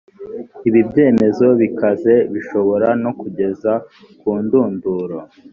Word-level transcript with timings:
ibi 0.67 0.79
ibyemezo 0.83 1.45
bikaze 1.59 2.13
bishobora 2.33 2.87
no 3.03 3.11
kugeza 3.19 3.71
ku 4.19 4.29
ndunduro 4.43 5.17